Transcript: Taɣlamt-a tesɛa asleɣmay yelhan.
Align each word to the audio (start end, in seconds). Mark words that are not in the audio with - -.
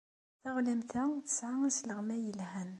Taɣlamt-a 0.41 1.03
tesɛa 1.25 1.57
asleɣmay 1.69 2.21
yelhan. 2.25 2.69